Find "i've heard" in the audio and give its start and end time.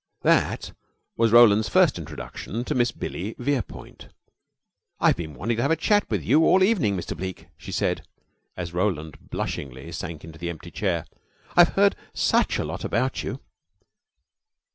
11.55-11.95